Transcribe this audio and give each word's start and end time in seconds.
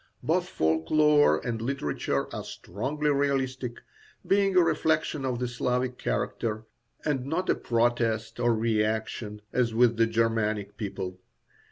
Both 0.23 0.49
folk 0.49 0.89
lore 0.89 1.37
and 1.45 1.61
literature 1.61 2.25
are 2.33 2.43
strongly 2.43 3.11
realistic, 3.11 3.81
being 4.25 4.55
a 4.55 4.61
reflection 4.63 5.25
of 5.25 5.37
the 5.37 5.47
Slavic 5.47 5.99
character, 5.99 6.65
and 7.05 7.27
not 7.27 7.51
a 7.51 7.53
protest 7.55 8.39
or 8.39 8.55
reaction, 8.55 9.43
as 9.53 9.75
with 9.75 9.97
the 9.97 10.07
Germanic 10.07 10.75
people. 10.75 11.19